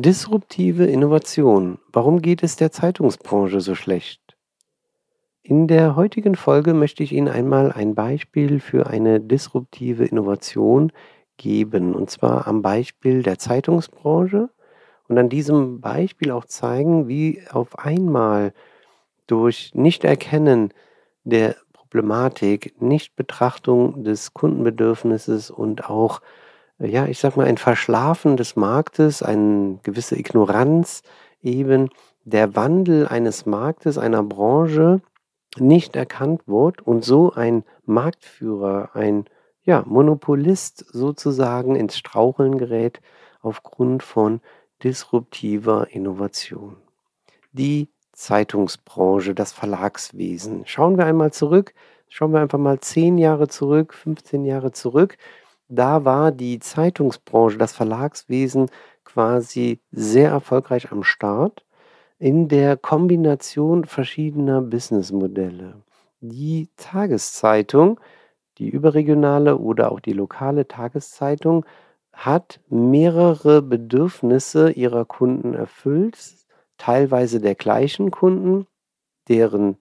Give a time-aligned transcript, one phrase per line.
[0.00, 1.80] Disruptive Innovation.
[1.92, 4.36] Warum geht es der Zeitungsbranche so schlecht?
[5.42, 10.92] In der heutigen Folge möchte ich Ihnen einmal ein Beispiel für eine disruptive Innovation
[11.36, 14.50] geben, und zwar am Beispiel der Zeitungsbranche
[15.08, 18.52] und an diesem Beispiel auch zeigen, wie auf einmal
[19.26, 20.72] durch Nichterkennen
[21.24, 26.20] der Problematik, Nichtbetrachtung des Kundenbedürfnisses und auch
[26.78, 31.02] ja, ich sag mal, ein Verschlafen des Marktes, eine gewisse Ignoranz
[31.42, 31.88] eben,
[32.24, 35.00] der Wandel eines Marktes, einer Branche
[35.58, 39.24] nicht erkannt wird und so ein Marktführer, ein
[39.64, 43.00] ja, Monopolist sozusagen ins Straucheln gerät
[43.40, 44.40] aufgrund von
[44.82, 46.76] disruptiver Innovation.
[47.52, 50.62] Die Zeitungsbranche, das Verlagswesen.
[50.66, 51.74] Schauen wir einmal zurück,
[52.08, 55.16] schauen wir einfach mal zehn Jahre zurück, 15 Jahre zurück
[55.68, 58.70] da war die Zeitungsbranche, das Verlagswesen
[59.04, 61.64] quasi sehr erfolgreich am Start
[62.18, 65.82] in der Kombination verschiedener Businessmodelle.
[66.20, 68.00] Die Tageszeitung,
[68.58, 71.64] die überregionale oder auch die lokale Tageszeitung,
[72.12, 76.18] hat mehrere Bedürfnisse ihrer Kunden erfüllt,
[76.76, 78.66] teilweise der gleichen Kunden,
[79.28, 79.76] deren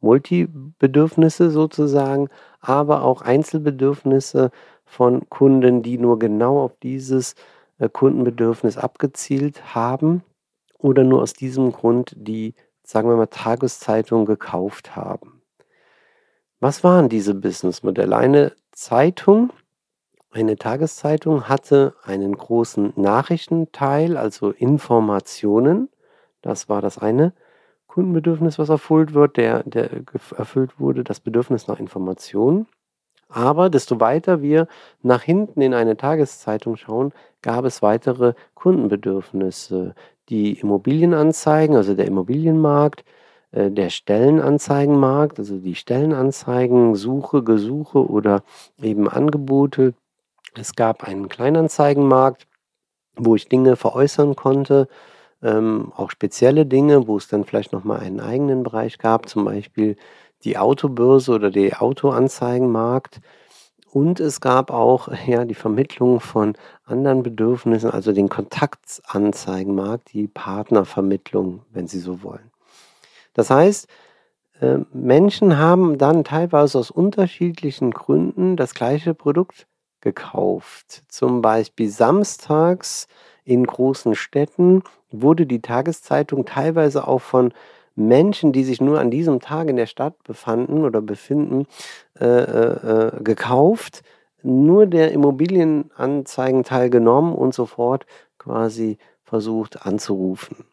[0.00, 2.28] Multibedürfnisse sozusagen,
[2.60, 4.50] aber auch Einzelbedürfnisse
[4.90, 7.36] von Kunden, die nur genau auf dieses
[7.78, 10.24] äh, Kundenbedürfnis abgezielt haben
[10.78, 15.42] oder nur aus diesem Grund die, sagen wir mal, Tageszeitung gekauft haben.
[16.58, 18.16] Was waren diese Businessmodelle?
[18.16, 19.52] Eine Zeitung,
[20.32, 25.88] eine Tageszeitung hatte einen großen Nachrichtenteil, also Informationen.
[26.42, 27.32] Das war das eine
[27.86, 29.90] Kundenbedürfnis, was erfüllt wird, der, der
[30.36, 32.66] erfüllt wurde, das Bedürfnis nach Informationen.
[33.30, 34.66] Aber desto weiter wir
[35.02, 39.94] nach hinten in eine Tageszeitung schauen, gab es weitere Kundenbedürfnisse.
[40.28, 43.04] Die Immobilienanzeigen, also der Immobilienmarkt,
[43.52, 48.42] äh, der Stellenanzeigenmarkt, also die Stellenanzeigen, Suche, Gesuche oder
[48.82, 49.94] eben Angebote.
[50.54, 52.46] Es gab einen Kleinanzeigenmarkt,
[53.16, 54.88] wo ich Dinge veräußern konnte,
[55.42, 59.96] ähm, auch spezielle Dinge, wo es dann vielleicht nochmal einen eigenen Bereich gab, zum Beispiel
[60.44, 63.20] die Autobörse oder der Autoanzeigenmarkt.
[63.92, 71.62] Und es gab auch ja, die Vermittlung von anderen Bedürfnissen, also den Kontaktanzeigenmarkt, die Partnervermittlung,
[71.70, 72.50] wenn Sie so wollen.
[73.34, 73.88] Das heißt,
[74.60, 79.66] äh, Menschen haben dann teilweise aus unterschiedlichen Gründen das gleiche Produkt
[80.00, 81.02] gekauft.
[81.08, 83.06] Zum Beispiel samstags
[83.44, 87.52] in großen Städten wurde die Tageszeitung teilweise auch von
[87.94, 91.66] Menschen, die sich nur an diesem Tag in der Stadt befanden oder befinden,
[92.18, 94.02] äh, äh, äh, gekauft,
[94.42, 98.06] nur der Immobilienanzeigenteil genommen und sofort
[98.38, 100.64] quasi versucht anzurufen.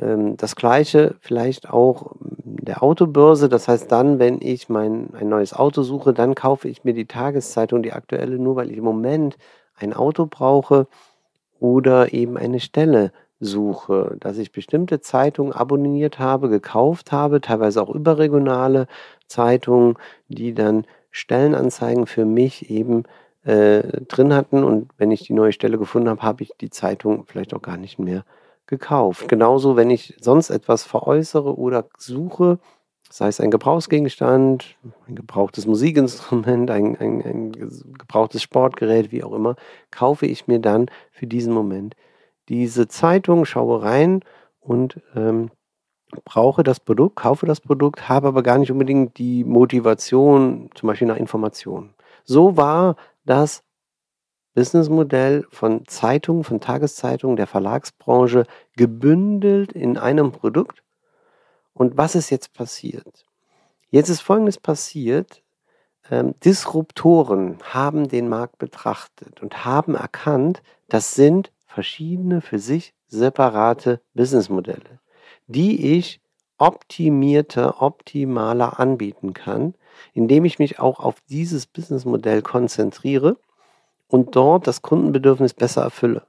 [0.00, 3.48] Ähm, das gleiche vielleicht auch der Autobörse.
[3.48, 7.06] Das heißt, dann, wenn ich mein, ein neues Auto suche, dann kaufe ich mir die
[7.06, 9.36] Tageszeitung, die aktuelle, nur weil ich im Moment
[9.74, 10.86] ein Auto brauche
[11.60, 17.90] oder eben eine Stelle suche, dass ich bestimmte Zeitungen abonniert habe, gekauft habe, teilweise auch
[17.90, 18.86] überregionale
[19.26, 19.96] Zeitungen,
[20.28, 23.04] die dann Stellenanzeigen für mich eben
[23.44, 24.64] äh, drin hatten.
[24.64, 27.76] Und wenn ich die neue Stelle gefunden habe, habe ich die Zeitung vielleicht auch gar
[27.76, 28.24] nicht mehr
[28.66, 29.28] gekauft.
[29.28, 32.58] Genauso, wenn ich sonst etwas veräußere oder suche,
[33.08, 34.76] sei es ein Gebrauchsgegenstand,
[35.06, 39.56] ein gebrauchtes Musikinstrument, ein, ein, ein gebrauchtes Sportgerät, wie auch immer,
[39.90, 41.94] kaufe ich mir dann für diesen Moment
[42.48, 44.20] diese Zeitung, schaue rein
[44.60, 45.50] und ähm,
[46.24, 51.08] brauche das Produkt, kaufe das Produkt, habe aber gar nicht unbedingt die Motivation, zum Beispiel
[51.08, 51.94] nach Informationen.
[52.24, 53.62] So war das
[54.54, 58.46] Businessmodell von Zeitungen, von Tageszeitungen, der Verlagsbranche
[58.76, 60.82] gebündelt in einem Produkt.
[61.74, 63.26] Und was ist jetzt passiert?
[63.90, 65.42] Jetzt ist Folgendes passiert.
[66.10, 74.00] Ähm, Disruptoren haben den Markt betrachtet und haben erkannt, das sind verschiedene für sich separate
[74.14, 74.98] Businessmodelle,
[75.46, 76.22] die ich
[76.56, 79.74] optimierter, optimaler anbieten kann,
[80.14, 83.36] indem ich mich auch auf dieses Businessmodell konzentriere
[84.08, 86.26] und dort das Kundenbedürfnis besser erfülle.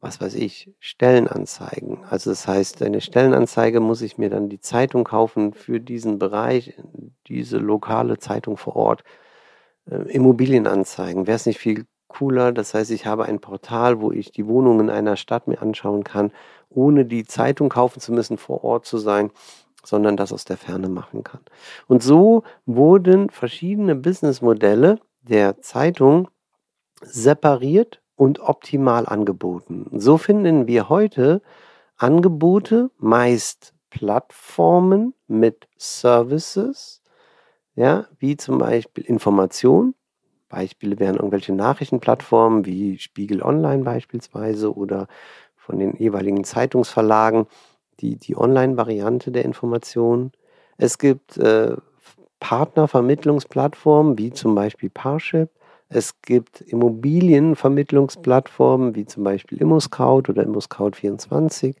[0.00, 2.04] was weiß ich, Stellenanzeigen.
[2.10, 6.74] Also das heißt, eine Stellenanzeige muss ich mir dann die Zeitung kaufen für diesen Bereich,
[7.28, 9.04] diese lokale Zeitung vor Ort.
[9.90, 12.52] Äh, Immobilienanzeigen, wäre es nicht viel cooler?
[12.52, 16.32] Das heißt, ich habe ein Portal, wo ich die Wohnungen einer Stadt mir anschauen kann,
[16.70, 19.30] ohne die Zeitung kaufen zu müssen, vor Ort zu sein,
[19.84, 21.40] sondern das aus der Ferne machen kann.
[21.86, 26.28] Und so wurden verschiedene Businessmodelle der Zeitung
[27.02, 29.86] separiert und optimal angeboten.
[29.92, 31.42] So finden wir heute
[31.96, 37.02] Angebote, meist Plattformen mit Services,
[37.76, 39.94] ja, wie zum Beispiel Information.
[40.48, 45.08] Beispiele wären irgendwelche Nachrichtenplattformen wie Spiegel Online beispielsweise oder
[45.56, 47.46] von den jeweiligen Zeitungsverlagen
[48.00, 50.32] die, die Online-Variante der Information.
[50.76, 51.76] Es gibt äh,
[52.40, 55.48] Partnervermittlungsplattformen wie zum Beispiel Parship.
[55.88, 61.76] Es gibt Immobilienvermittlungsplattformen wie zum Beispiel ImmoScout oder ImmoScout24.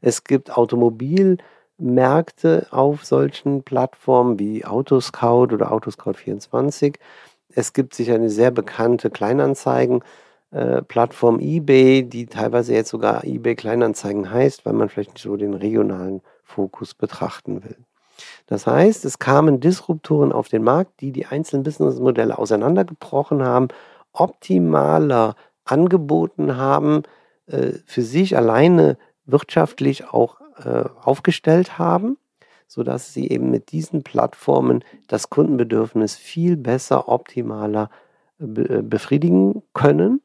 [0.00, 6.94] Es gibt Automobilmärkte auf solchen Plattformen wie Autoscout oder Autoscout24.
[7.58, 14.30] Es gibt sicher eine sehr bekannte Kleinanzeigen-Plattform äh, eBay, die teilweise jetzt sogar eBay Kleinanzeigen
[14.30, 17.74] heißt, weil man vielleicht nicht so den regionalen Fokus betrachten will.
[18.46, 23.66] Das heißt, es kamen Disruptoren auf den Markt, die die einzelnen Businessmodelle auseinandergebrochen haben,
[24.12, 25.34] optimaler
[25.64, 27.02] angeboten haben,
[27.48, 32.18] äh, für sich alleine wirtschaftlich auch äh, aufgestellt haben,
[32.68, 37.90] sodass sie eben mit diesen Plattformen das Kundenbedürfnis viel besser, optimaler
[38.38, 40.20] äh, befriedigen können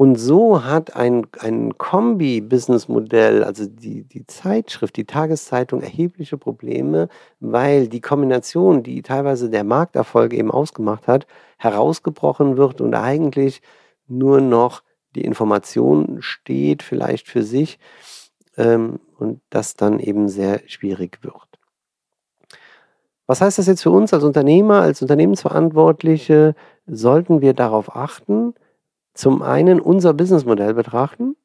[0.00, 7.86] und so hat ein, ein Kombi-Businessmodell, also die, die Zeitschrift, die Tageszeitung, erhebliche Probleme, weil
[7.86, 11.26] die Kombination, die teilweise der Markterfolg eben ausgemacht hat,
[11.58, 13.60] herausgebrochen wird und eigentlich
[14.08, 14.82] nur noch
[15.14, 17.78] die Information steht, vielleicht für sich,
[18.56, 21.49] ähm, und das dann eben sehr schwierig wird.
[23.30, 26.56] Was heißt das jetzt für uns als Unternehmer, als Unternehmensverantwortliche?
[26.88, 28.54] Sollten wir darauf achten,
[29.14, 31.36] zum einen unser Businessmodell betrachten,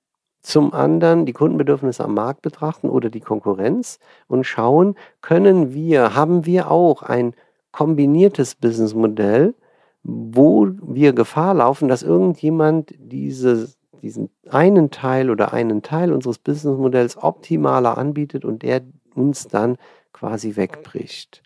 [0.42, 6.48] zum anderen die Kundenbedürfnisse am Markt betrachten oder die Konkurrenz und schauen, können wir, haben
[6.48, 7.36] wir auch ein
[7.72, 9.54] kombiniertes Businessmodell,
[10.02, 13.70] wo wir Gefahr laufen, dass irgendjemand diese,
[14.02, 18.82] diesen einen Teil oder einen Teil unseres Businessmodells optimaler anbietet und der
[19.14, 19.78] uns dann
[20.14, 21.45] quasi wegbricht.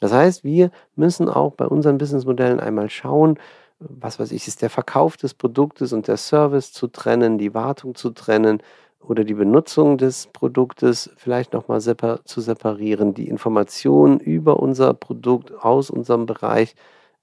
[0.00, 3.38] Das heißt, wir müssen auch bei unseren Businessmodellen einmal schauen,
[3.78, 7.94] was weiß ich, ist der Verkauf des Produktes und der Service zu trennen, die Wartung
[7.94, 8.62] zu trennen
[9.00, 15.52] oder die Benutzung des Produktes vielleicht nochmal separ zu separieren, die Informationen über unser Produkt
[15.62, 16.74] aus unserem Bereich,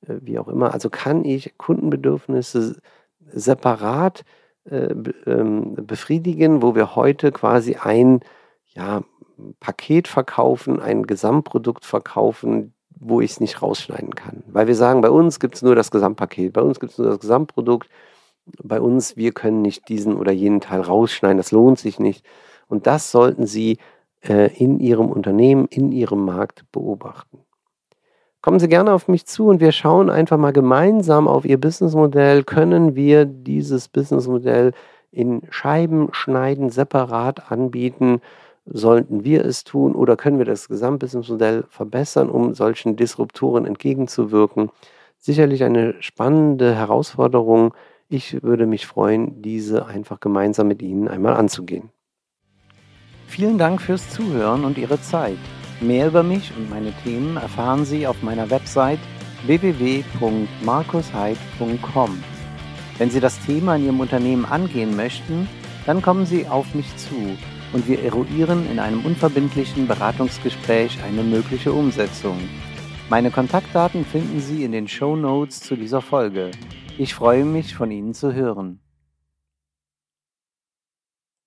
[0.08, 0.74] äh, wie auch immer.
[0.74, 2.80] Also kann ich Kundenbedürfnisse
[3.34, 4.24] separat
[4.66, 4.94] äh,
[5.26, 8.20] ähm, befriedigen, wo wir heute quasi ein
[8.74, 9.02] ja,
[9.60, 14.44] Paket verkaufen, ein Gesamtprodukt verkaufen, wo ich es nicht rausschneiden kann.
[14.48, 17.08] Weil wir sagen, bei uns gibt es nur das Gesamtpaket, bei uns gibt es nur
[17.08, 17.90] das Gesamtprodukt,
[18.64, 22.26] bei uns, wir können nicht diesen oder jenen Teil rausschneiden, das lohnt sich nicht.
[22.68, 23.78] Und das sollten Sie
[24.22, 27.40] äh, in Ihrem Unternehmen, in Ihrem Markt beobachten.
[28.42, 32.44] Kommen Sie gerne auf mich zu und wir schauen einfach mal gemeinsam auf Ihr Businessmodell.
[32.44, 34.74] Können wir dieses Businessmodell
[35.12, 38.22] in Scheiben schneiden, separat anbieten?
[38.74, 44.70] Sollten wir es tun oder können wir das Gesamtbusinessmodell verbessern, um solchen Disruptoren entgegenzuwirken?
[45.18, 47.74] Sicherlich eine spannende Herausforderung.
[48.08, 51.90] Ich würde mich freuen, diese einfach gemeinsam mit Ihnen einmal anzugehen.
[53.28, 55.36] Vielen Dank fürs Zuhören und Ihre Zeit.
[55.82, 59.00] Mehr über mich und meine Themen erfahren Sie auf meiner Website
[59.48, 62.24] www.markusheid.com.
[62.98, 65.50] Wenn Sie das Thema in Ihrem Unternehmen angehen möchten,
[65.86, 67.36] dann kommen Sie auf mich zu
[67.74, 72.38] und wir eruieren in einem unverbindlichen Beratungsgespräch eine mögliche Umsetzung.
[73.10, 76.52] Meine Kontaktdaten finden Sie in den Show Notes zu dieser Folge.
[76.98, 78.81] Ich freue mich, von Ihnen zu hören.